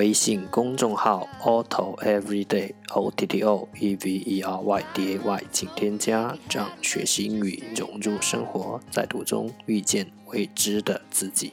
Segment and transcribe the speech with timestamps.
[0.00, 11.52] 微信公众号 Otto Everyday O T T O E V E R Y D A Y，请添加，让学习英语融入生活，在途中遇见未知的自己。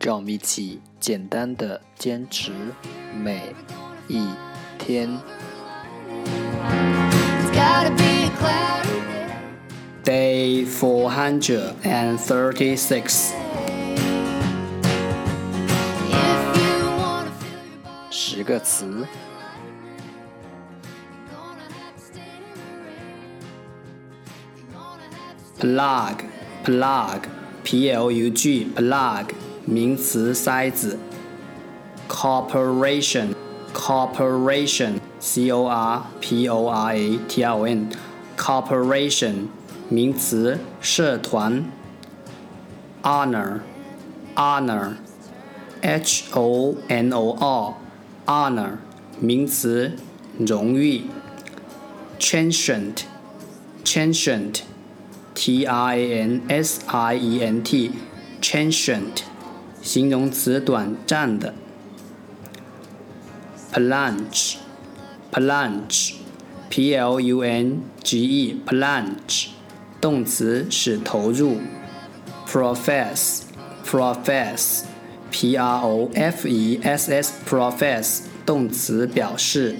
[0.00, 2.50] 让我们一起简单的坚持
[3.16, 3.42] 每
[4.08, 4.26] 一
[4.76, 5.08] 天。
[10.02, 13.30] Day four hundred and thirty-six.
[13.30, 13.43] 十
[18.44, 19.06] 个词。
[25.58, 26.16] plug
[26.64, 27.20] plug
[27.62, 29.26] p l u g plug
[29.64, 30.98] 名词塞子。
[32.08, 33.34] corporation
[33.72, 37.88] corporation c o r p o r a t i o n
[38.36, 39.46] corporation
[39.88, 41.64] 名词社团。
[43.04, 43.60] honor
[44.34, 44.94] honor
[45.82, 47.74] h o n o r
[48.26, 48.78] honor
[49.20, 49.92] 名词
[50.38, 51.02] 荣誉。
[52.18, 53.04] transient
[53.84, 54.62] transient
[55.34, 57.90] t r a n s i e n t
[58.40, 59.22] transient
[59.82, 61.54] 形容词短暂的。
[63.72, 64.56] plunge
[65.30, 66.14] plunge
[66.70, 69.48] p l u n g e plunge
[70.00, 71.58] 动词使投入。
[72.46, 73.42] profess
[73.84, 74.84] profess
[75.34, 79.74] p r o f e s s profess 动词表示。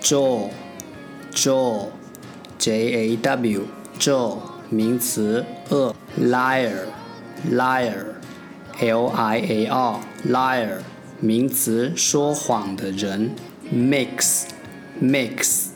[0.00, 0.48] jaw
[1.32, 1.88] jaw
[2.58, 3.64] j a w
[3.98, 4.38] jaw
[4.70, 5.94] 名词恶。
[6.18, 6.86] liar
[7.50, 8.06] liar
[8.80, 10.78] l i a r liar
[11.20, 13.32] 名词说谎的人。
[13.70, 14.44] mix
[14.98, 15.66] mix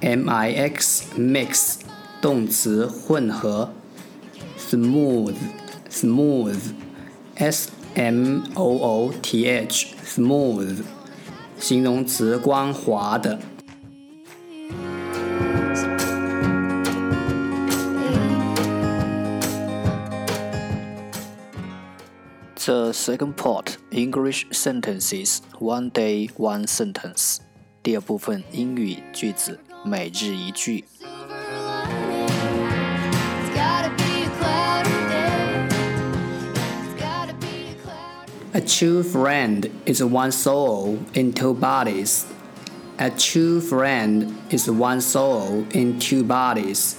[0.00, 1.74] m i x mix
[2.22, 3.70] 动词混合。
[4.58, 5.36] smooth
[5.90, 6.56] smooth
[7.34, 10.83] s m o o t h smooth
[11.59, 13.39] 形容词光滑的。
[22.67, 27.37] The second part English sentences one day one sentence
[27.81, 30.83] 第二部分英语句子每日一句。
[38.53, 42.25] A true friend is one soul in two bodies.
[42.97, 46.95] A true friend is one soul in two bodies.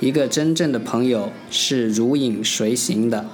[0.00, 3.24] 一个真正的朋友是如影随形的。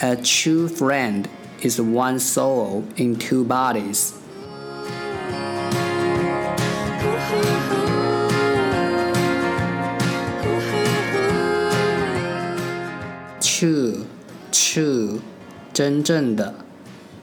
[0.00, 1.24] A true friend
[1.62, 4.10] is one soul in two bodies.
[13.40, 14.04] True,
[14.52, 15.20] true，
[15.72, 16.54] 真正的。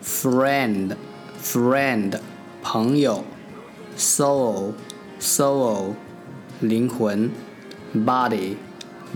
[0.08, 0.96] friend
[1.42, 2.20] friend
[2.62, 3.24] 朋友，
[3.98, 4.74] soul
[5.20, 5.96] soul
[6.62, 7.32] 灵魂，
[7.94, 8.56] body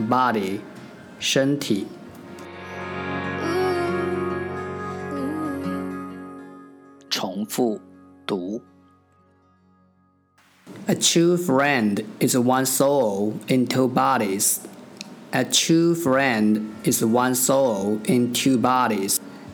[0.10, 0.60] body
[1.20, 1.88] 身体。
[7.10, 7.82] 重复
[8.26, 8.62] 读。
[10.88, 14.60] A true friend is one soul in two bodies.
[15.32, 19.18] A true friend is one soul in two bodies.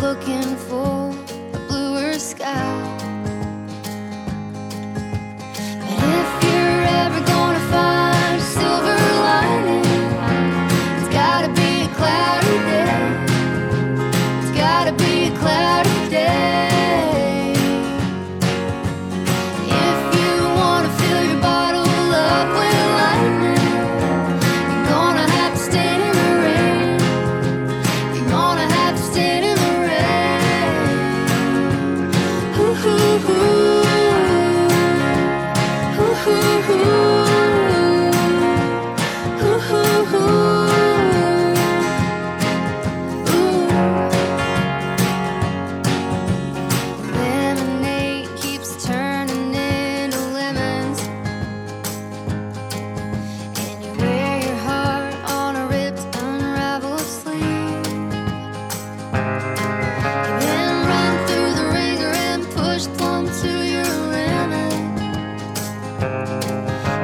[0.00, 1.21] looking for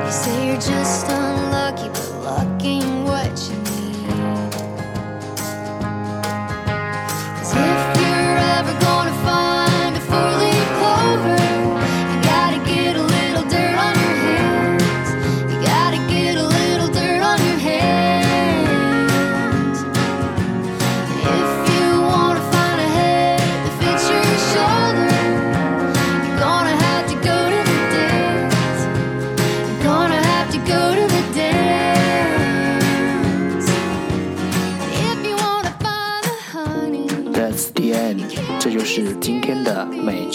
[0.09, 2.98] You say you're just unlucky, but lucky.